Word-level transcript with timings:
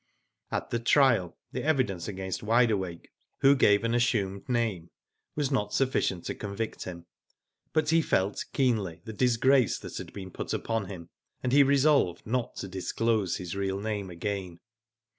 At 0.49 0.71
the 0.71 0.79
trial 0.79 1.37
the 1.51 1.61
evidence 1.63 2.07
against 2.07 2.41
Wide 2.41 2.71
Awake, 2.71 3.11
who 3.41 3.55
gave 3.55 3.83
an 3.83 3.93
assumed 3.93 4.49
name, 4.49 4.89
was 5.35 5.51
not 5.51 5.75
sufficient 5.75 6.25
to 6.25 6.33
convict 6.33 6.85
him, 6.85 7.05
but 7.71 7.89
he 7.91 8.01
felt 8.01 8.43
keenly 8.51 9.01
the 9.05 9.13
disgrace 9.13 9.77
that 9.77 9.99
had 9.99 10.11
been 10.11 10.31
put 10.31 10.53
upon 10.53 10.85
him, 10.87 11.09
and 11.43 11.51
he 11.53 11.61
resolved 11.61 12.25
not 12.25 12.55
to 12.55 12.67
disclose 12.67 13.37
his 13.37 13.55
real 13.55 13.79
name 13.79 14.09
again. 14.09 14.59